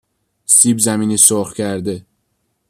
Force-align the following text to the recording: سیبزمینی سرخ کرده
سیبزمینی 0.45 1.17
سرخ 1.17 1.53
کرده 1.53 2.05